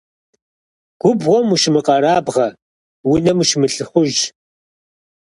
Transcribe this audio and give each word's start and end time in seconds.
Губгъуэм 1.01 1.47
ущымыкъэрабгъэ, 1.53 2.47
унэм 3.11 3.37
ущымылӀыхъужь. 3.41 4.19